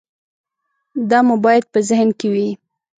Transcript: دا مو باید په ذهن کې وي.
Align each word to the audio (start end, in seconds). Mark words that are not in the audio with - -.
دا 1.09 1.19
مو 1.27 1.35
باید 1.45 1.63
په 1.73 1.79
ذهن 1.89 2.09
کې 2.19 2.27
وي. 2.33 2.49